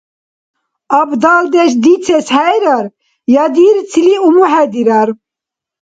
Абдалдеш 0.99 1.71
дицес 1.83 2.27
хӀейрар 2.35 2.85
я 3.43 3.45
дирцили 3.55 4.15
умухӀедирар. 4.27 5.09